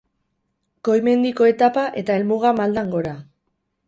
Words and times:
Goi-mendiko 0.87 1.49
etapa 1.49 1.83
eta 2.03 2.15
helmuga 2.21 2.55
maldan 2.61 2.91
gora. 2.97 3.13